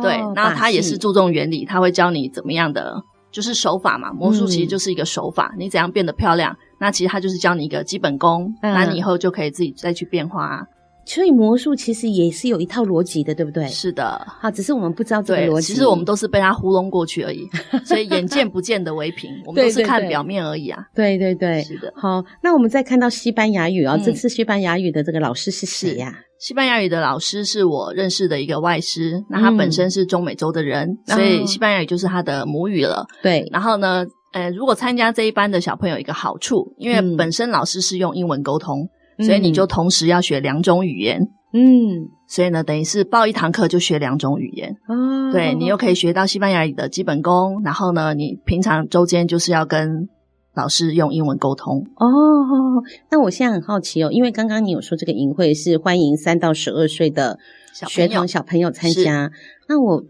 [0.00, 2.96] 对，那他也是注重原理，他会教你怎么样的。
[3.30, 10.66] 就是手法嘛，魔术其实就是一个手法，嗯、你怎样变得漂亮，那其实它就是教你一个基本功，嗯、那你以后就可以自己再去变化啊。
[11.12, 13.66] 所以魔术其实也是有一套逻辑的，对不对？
[13.66, 15.72] 是的，好，只是我们不知道这个逻辑。
[15.72, 17.48] 其实我们都是被他糊弄过去而已，
[17.84, 20.84] 所以眼见不见的为凭，我们都是看表面而已啊。
[20.94, 21.92] 对对对，是的。
[21.96, 26.14] 好，那我们再看到西班牙语啊、哦，嗯、这次西班牙语的这个老师是谁呀？
[26.38, 33.04] 西班牙语的老师是我认识的一个外师，那他本身是中美洲的人，嗯、所以西班牙语就是他的母语了。
[33.20, 38.88] 对，然后呢，呃，如果参加这一班的小朋友，一个好处，因为本身老师是用英文沟通，嗯、
[39.24, 41.20] 所以你就同时要学两种语言。
[41.52, 45.32] 嗯，所以呢，等于是报一堂课就学两种语言哦。
[45.32, 50.08] 对，你又可以学到西班牙语的基本功，然后呢，你平常周间就是要跟
[50.54, 52.06] 老师用英文沟通哦。
[53.10, 57.38] 那我现在很好奇哦，因为刚刚你有说这个营会是欢迎三到十二岁的
[57.72, 59.30] 学童小朋友参加，
[59.68, 60.04] 那我。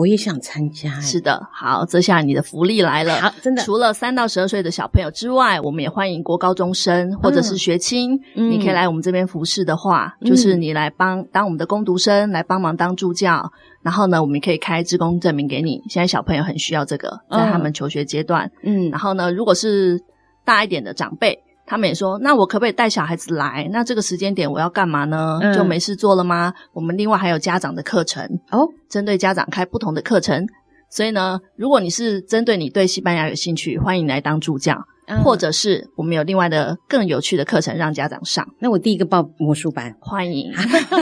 [0.00, 3.62] 我也想参加，是的，好，这下你的福利来了，好，真的。
[3.62, 15.82] 除了三到十二岁的小朋友之外，我们也欢迎国高中生或者是学青，嗯、你可以来我们这边服侍的话，嗯、就是你来帮当我们的工读生，来帮忙当助教，然后呢，我们可以开职工证明给你。
[15.90, 20.02] 现在小朋友很需要这个，在他们求学阶段，嗯，然后呢，如果是
[20.46, 21.38] 大一点的长辈。
[21.70, 23.68] 他们也说：“那我可不可以带小孩子来？
[23.70, 25.38] 那这个时间点我要干嘛呢？
[25.40, 26.52] 嗯、就没事做了吗？
[26.72, 30.44] 我们另外还有家长的课程哦，针对家长开不同的课程。
[30.90, 38.44] 所以呢，如果你是针对你对西班牙有兴趣，欢迎来当助教，嗯、或者是我们有另外的更有趣的课程让家长上。
[38.58, 40.52] 那我第一个报魔术班，欢迎，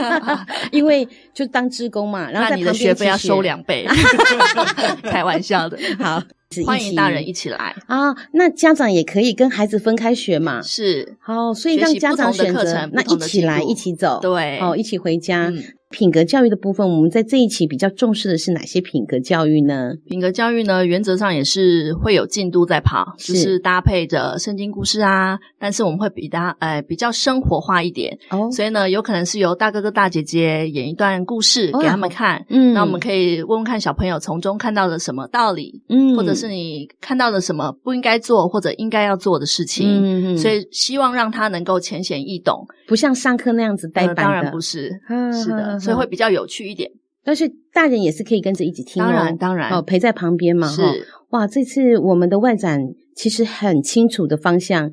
[0.71, 3.87] 因为就当职工嘛，然后那你的学费要收两倍，
[5.01, 6.21] 开玩笑的，好。”
[6.65, 8.11] 欢迎大人一起来啊！
[8.33, 10.59] 那家长也可以跟孩子分开学嘛？
[10.63, 15.53] 是，好，所以让家长选择，那一起来，一起走，对，哦，一起回家。
[15.89, 19.93] 品格教育的部分，我们在这一期比较重视的是哪些品格教育呢？
[20.05, 23.33] 品格教育呢，原则上也是会有进度在跑，是。
[23.33, 46.91] 就是搭配着圣经故事啊，但是我们会比较呃比较生活化一点，哦，所以呢，有可能是由大哥哥大姐姐演一段故事给他们看，嗯，那我们可以问问看小朋友从中看到了什么道理，嗯，或者是你看到了什么不应该做或者应该要做的事情，嗯嗯，所以希望让他能够浅显易懂，不像上课那样子呆板的，呃，当然不是，啊、是的，所以会比较有趣一点。
[47.23, 50.81] 但是大人也是可以跟着一起听哦，当然当然哦，陪在旁边嘛，是
[51.29, 54.91] 哇，这次我们的外展其实很清楚的方向，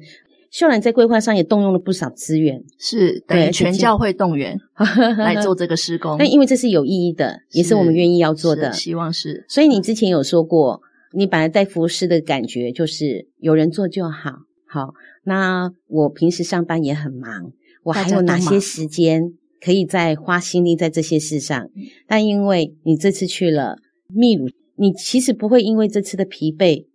[0.51, 4.61] 秀兰在规划上也动用了不少资源，是对全教会动员
[5.17, 6.17] 来做这个施工。
[6.19, 9.47] 但因为这是有意义的，也是我们愿意要做的，希望是。
[9.49, 10.83] 所以你之前有说过，
[11.13, 14.93] 你本来带服饰的感觉就是有人做就好，好。
[15.23, 17.53] 那我平时上班也很忙，
[17.85, 19.33] 我还有哪些时间？
[19.67, 21.69] 可以再花心力在这些事上，
[22.07, 26.87] 但因为你这次去了秘鲁，你其实不会因为这次的疲惫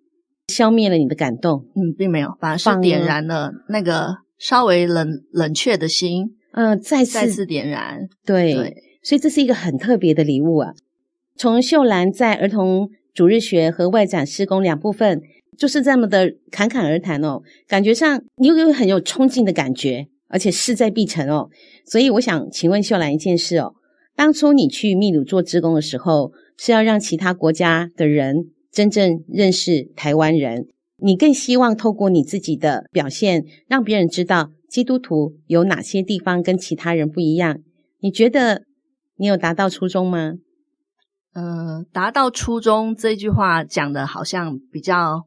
[0.48, 10.72] 消灭了你的感动，嗯，并没有，反而是点燃了那个稍微冷冷却的心，嗯、呃，再次再次点燃，对，对，所以这是一个很特别的礼物啊。
[11.36, 15.22] 从秀兰在儿童主日学和外展施工两部分，
[15.58, 20.08] 就是这么的侃侃而谈哦，感觉上你又有很有冲劲的感觉。
[20.32, 21.50] 而且势在必成哦，
[21.86, 23.74] 所以我想请问秀兰一件事哦，
[24.16, 30.68] 当初你去秘鲁做志工的时候，是要让其他国家的人真正认识台湾人，
[30.98, 37.60] 你更希望透过你自己的表现，让别人知道基督徒有哪些地方跟其他人不一样？
[38.00, 38.64] 你觉得
[39.18, 40.36] 你有达到初衷吗？
[41.34, 45.24] 呃，达到初衷这句话讲的好像比较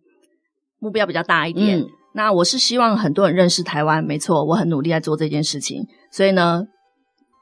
[0.78, 1.80] 目标比较大一点。
[1.80, 1.86] 嗯
[2.16, 5.84] 那我是希望很多人认识台湾，没错，我很努力在做这件事情。
[6.12, 6.62] 所以呢，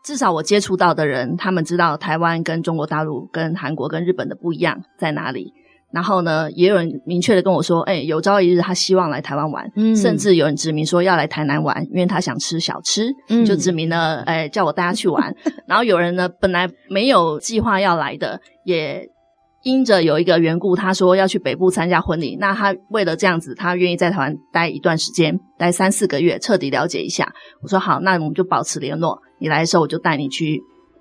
[0.02, 5.52] 至少我接触到的人，他们知道台湾跟中国大陆、跟韩国、跟日本的不一样在哪里。
[5.92, 15.36] 然后呢，也有人明确的跟我说，哎，有朝一日他希望来台湾玩，嗯，甚至有人指明说要来台南玩，因为他想吃小吃，嗯，就指明了，哎，叫我带他去玩。
[15.68, 19.06] 然后有人呢，本来没有计划要来的，也。
[19.62, 22.36] 因着有一个缘故，他说要去北部参加婚礼。
[22.36, 27.32] 那他为了这样子，他愿意在台湾待一段时间，待三四个月，彻底了解一下。
[27.62, 29.20] 我说好，那我们就保持联络。
[29.38, 30.60] 你来的时候，我就带你去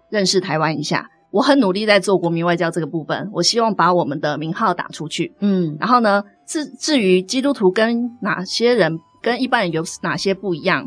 [0.09, 1.07] 认识台湾一下。
[1.31, 5.33] 我很努力在做国民外交这个部分，我希望把我们的名号打出去。
[5.39, 10.85] 嗯，然后呢，至至于基督徒跟哪些人跟一般人有哪些不一样，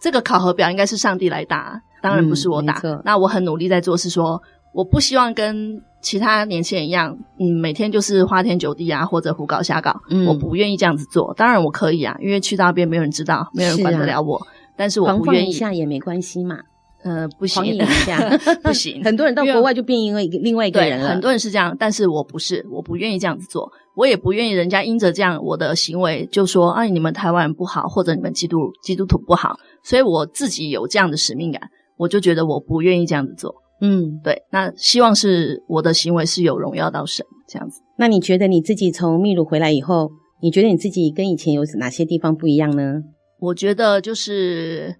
[0.00, 2.80] 这个考核表应该是上帝来打，当然不是我打。
[2.84, 4.42] 嗯，那我很努力在做，是说
[4.76, 5.80] 我不希望跟。
[6.02, 9.92] 其他年轻人一样，嗯，每天就是花天酒地啊，或者胡搞瞎搞。
[10.08, 11.34] 嗯，我不愿意这样子做。
[11.36, 14.36] 当然我可以啊，因为去到那边没有人知道，没有人管得了我。
[14.36, 14.46] 啊、
[14.76, 15.48] 但是我不愿意。
[15.48, 16.58] 一下也没关系嘛。
[17.02, 18.20] 呃，不行，一下
[18.62, 19.02] 不行。
[19.02, 21.06] 很多人到国外就变因为另外一个人了。
[21.06, 23.68] 对，很多人是这样，但是我不是，我不愿意这样子做。
[23.96, 29.56] 我也不愿意人家因着这样我的行为就说，哎、啊，你们台湾人不好，或者你们基督基督徒不好。
[29.82, 31.60] 所以我自己有这样的使命感，
[31.96, 33.52] 我就觉得我不愿意这样子做。
[33.80, 37.82] 嗯，对，那希望是我的行为是有荣耀到神这样子。
[37.98, 40.10] 那你觉得你自己从秘鲁回来以后，
[40.40, 43.02] 你觉得你自己跟以前有哪些地方不一样呢？
[43.38, 44.96] 我觉得就是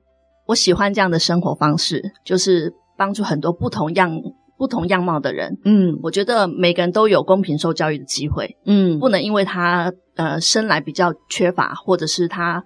[0.46, 4.20] 我喜欢这样的生活方式，就是帮助很多不同样、
[4.58, 5.56] 不同样貌的人。
[5.64, 8.56] 嗯，我觉得每个人都有公平受教育的机会。
[8.66, 12.62] 嗯，不能因为他呃生来比较缺乏，或者是他。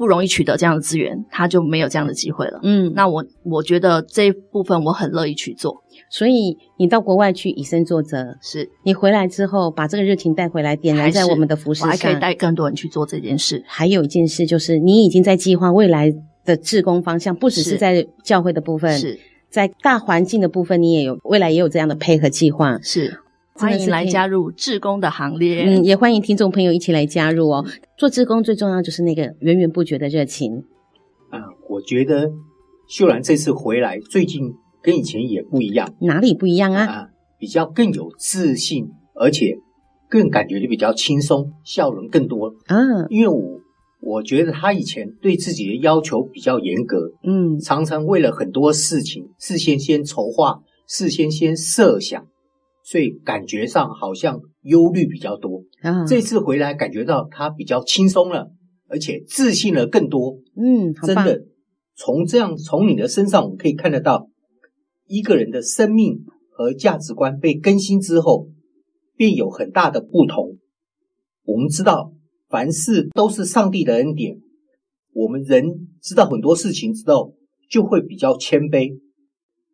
[0.00, 2.58] 不容易取得这样的资源，他就没有这样的机会了。
[2.62, 5.76] 嗯，那我我觉得这一部分我很乐意去做。
[6.08, 13.62] 所以你到国外去以身作则，是你回来之后把这个热情带回来，点燃在我们的服饰上，我还可以带更多人去做这件事。
[13.66, 16.10] 还有一件事就是，你已经在计划未来
[16.46, 19.20] 的志工方向，不只是在教会的部分，是
[19.50, 22.78] 在大环境的部分，你也有未来也有这样的配合计划。
[22.80, 23.20] 是。
[23.60, 27.62] 欢迎来加入志工的行列，嗯，也欢迎听众朋友一起来加入哦。
[27.98, 30.64] 做志工最重要就是那个源源不绝的热情
[31.28, 31.44] 啊！
[31.68, 32.30] 我觉得
[32.88, 36.86] 秀兰这次回来，最近跟以前也不一样，哪里不一样啊？
[36.86, 37.08] 啊，
[37.38, 39.58] 比较更有自信，而且
[40.08, 42.78] 更感觉就比较轻松，笑容更多啊。
[43.10, 43.60] 因为我
[44.00, 52.24] 我觉得他以前对自己的要求比较严格，嗯，常常为了很多事情事先先筹划，事先先设想。
[52.84, 55.64] 所以感觉上好像忧虑比较多。
[55.82, 58.50] 啊，这次回来感觉到他比较轻松了，
[58.88, 60.38] 而且自信了更多。
[60.56, 61.44] 嗯，真的，
[61.94, 64.28] 从这样从你的身上我们可以看得到，
[65.06, 68.48] 一个人的生命和价值观被更新之后，
[69.16, 70.58] 便有很大的不同。
[71.44, 72.12] 我们知道
[72.48, 74.38] 凡事都是上帝的恩典，
[75.12, 77.34] 我们人知道很多事情之后
[77.68, 78.98] 就会比较谦卑。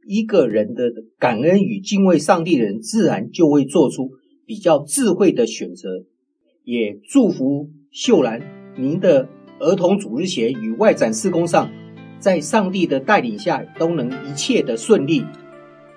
[0.07, 0.85] 一个人的
[1.19, 4.11] 感恩与敬畏上帝的人，自然就会做出
[4.47, 6.05] 比较智慧的选择。
[6.65, 8.41] 也祝福秀兰，
[8.77, 9.29] 您的
[9.61, 11.71] 儿童主日学与外展施工上，
[12.19, 15.25] 在上帝的带领下，都能一切的顺利。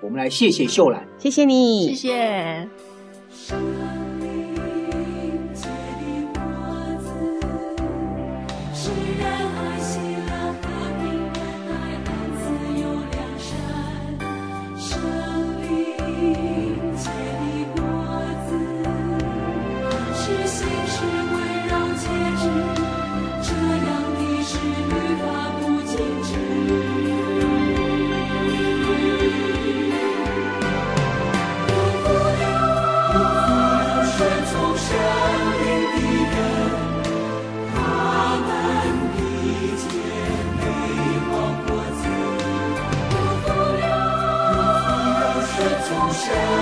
[0.02, 2.68] 我们来谢谢秀兰，谢谢你，谢谢。
[46.32, 46.59] 您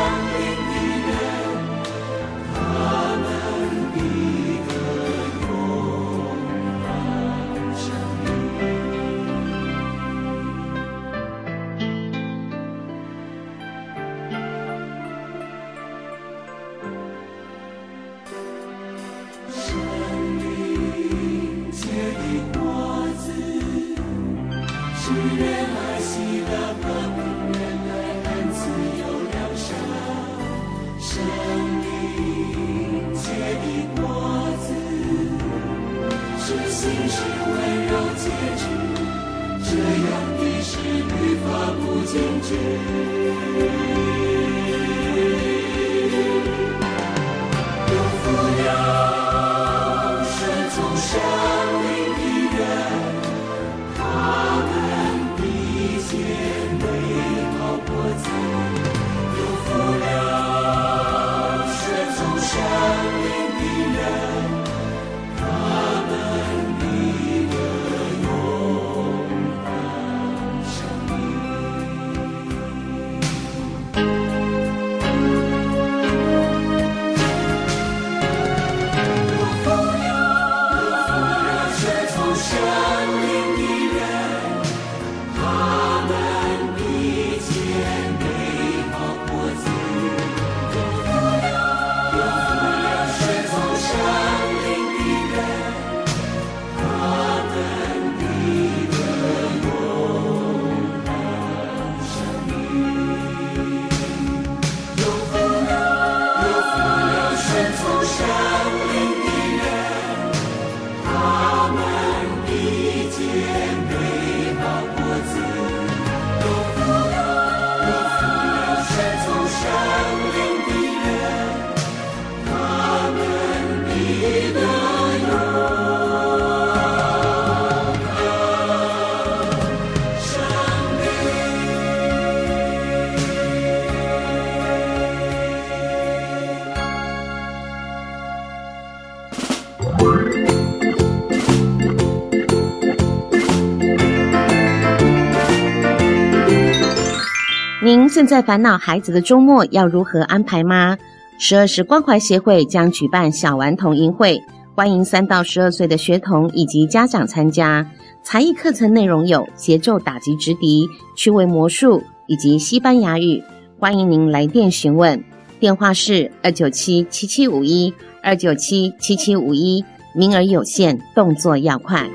[148.28, 150.98] 在烦恼孩子的周末要如何安排吗？
[151.38, 154.38] 十二时关怀协会将举办小顽童营会，
[154.74, 157.90] 欢迎三到十二岁的学童以及家长参加。
[158.22, 163.42] 才艺课程内容有节奏打击直笛、趣味魔术以及西班牙语。
[163.78, 165.24] 欢迎您来电询问，
[165.58, 169.82] 电话是二九七七七五一二九七七七五一，
[170.14, 172.06] 名额有限，动作要快。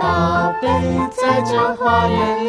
[0.00, 0.68] 宝贝，
[1.10, 2.48] 在这花园里，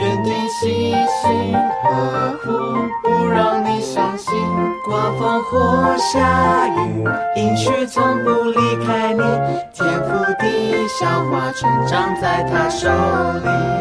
[0.00, 0.90] 园丁细
[1.22, 2.50] 心呵护，
[3.02, 4.34] 不让你伤心。
[4.84, 7.04] 刮风或下雨，
[7.36, 9.22] 应许从不离开你。
[9.72, 13.79] 天赋地小花，成长在他手里。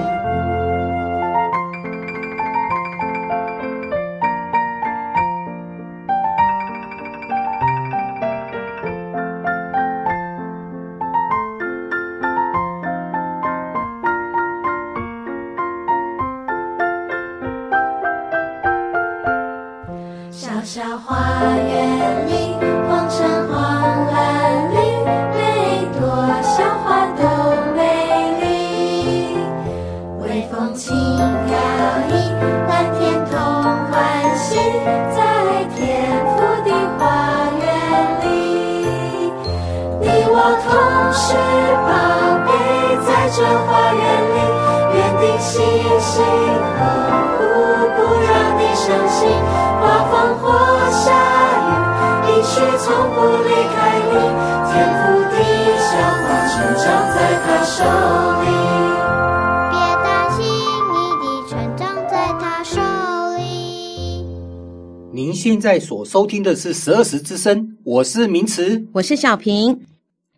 [65.89, 69.81] 所收听的是十二时之声，我是明慈，我是小平。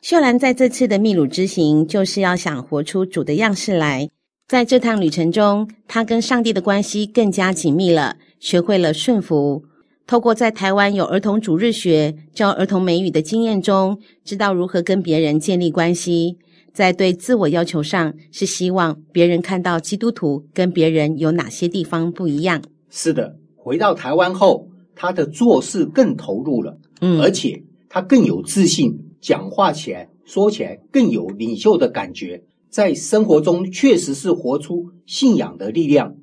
[0.01, 4.09] 秀兰在这次的秘鲁之行，就是要想活出主的样式来。
[4.47, 9.65] 在这趟旅程中，她跟上帝的关系更加紧密了，学会了顺服。
[10.07, 16.37] 透过在台湾有儿童主日学教儿童美语的经验中，知道如何跟别人建立关系。
[16.73, 22.63] 在对自我要求上，是希望别人看到基督徒跟别人有哪些地方不一样。
[22.89, 24.69] 是的，回到台湾后。
[24.95, 36.15] 他的做事更投入了，嗯，而且他更有自信，讲话起来、说起来更有领袖的感觉，在生活中确实是活出信仰的力量。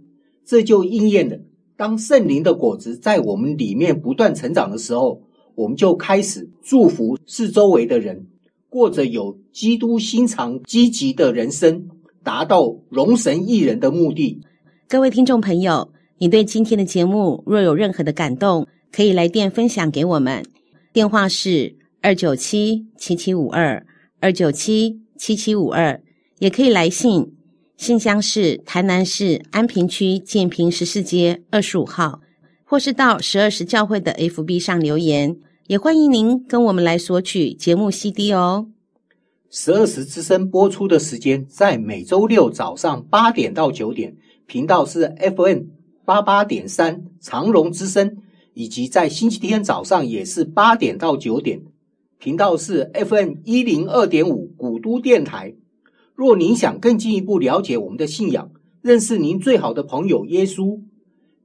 [0.45, 1.39] 这就应验了，
[1.77, 5.21] 当圣灵的果子在我们里面不断成长的时候，
[5.55, 8.27] 我们就开始祝福四周围的人，
[8.71, 11.89] 过着有基督心肠、积极的人生，
[12.23, 14.41] 达到荣神益人的目的。
[14.89, 15.91] 各位听众朋友。
[16.21, 20.45] 你对今天的节目若有任何的感动，可以来电分享给我们，
[20.93, 23.87] 电话是二九七七七五二
[24.19, 26.03] 二九七七七五二，
[26.41, 27.37] 也可以来信，
[27.77, 32.21] 信箱是台南市安平区建平十四街二十五号，
[32.65, 35.37] 或是到十二时教会的 FB 上留言，
[35.69, 38.67] 也欢迎您跟我们来索取节目 CD 哦。
[39.51, 44.17] 十二时之声播出的时间在每周六早上八点到九点，
[44.47, 45.78] 频道是 FN。
[46.09, 48.17] 八八点三长荣之声，
[48.55, 51.61] 以及在星期天早上也是八点到九点，
[52.19, 55.55] 频道是 FM 一零二点五古都电台。
[56.15, 58.51] 若您想更进一步了解我们的信仰，
[58.81, 60.81] 认识您最好的朋友耶稣，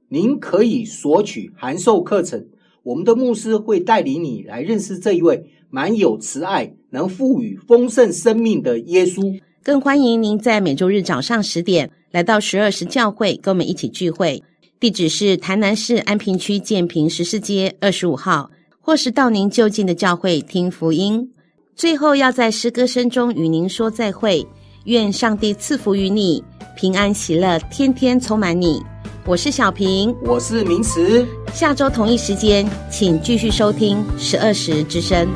[0.08, 2.46] 您可以索取函授课程。
[2.84, 9.38] 我们的牧师会带领你来认识这一位满有慈爱、能赋予丰盛生命的耶稣。
[9.62, 14.42] 更欢迎您在每周日早上十点来到十二时教会，跟我们一起聚会。
[14.84, 18.50] 地址是台南市安平区建平十四街二十五号，
[18.82, 21.26] 或是到您就近的教会听福音。
[21.74, 24.46] 最后要在诗歌声中与您说再会，
[24.84, 26.44] 愿上帝赐福于你，
[26.76, 28.82] 平安喜乐天天充满你。
[29.24, 31.26] 我是小平，我是明慈。
[31.54, 35.26] 下周同一时间，请继续收听十二时之声。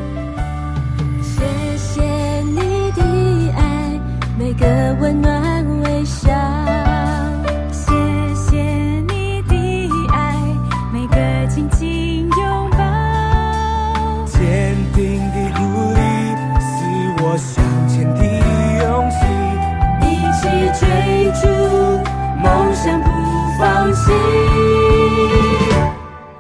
[1.22, 1.40] 谢
[1.78, 2.03] 谢
[2.42, 3.03] 你的
[3.57, 3.99] 爱，
[4.38, 5.47] 每个温暖。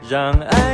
[0.08, 0.67] 让爱